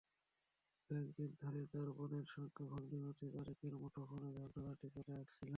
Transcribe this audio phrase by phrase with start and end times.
[0.89, 5.49] কয়েক দিন ধরে তাঁর বোনের সঙ্গে ভগ্নিপতি তারেকের মুঠোফোনে ঝগড়াঝাঁটি চলে আসছিল।